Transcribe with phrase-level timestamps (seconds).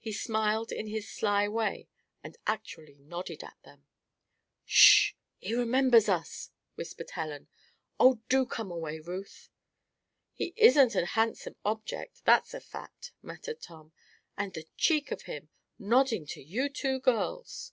[0.00, 1.88] He smiled in his sly way
[2.24, 3.86] and actually nodded at them.
[4.64, 5.12] "Sh!
[5.38, 7.46] he remembers us," whispered Helen.
[8.00, 9.50] "Oh, do come away, Ruth!"
[10.32, 13.92] "He isn't any handsome object, that's a fact," muttered Tom.
[14.36, 15.48] "And the cheek of him
[15.78, 17.72] nodding to you two girls!"